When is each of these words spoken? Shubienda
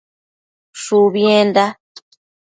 Shubienda 0.81 1.65